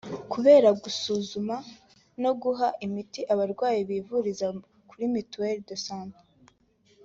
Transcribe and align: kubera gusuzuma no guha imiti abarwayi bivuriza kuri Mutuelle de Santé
kubera 0.31 0.69
gusuzuma 0.81 1.55
no 2.23 2.31
guha 2.41 2.67
imiti 2.85 3.21
abarwayi 3.33 3.81
bivuriza 3.89 4.47
kuri 4.89 5.05
Mutuelle 5.13 5.63
de 5.67 5.75
Santé 5.85 6.19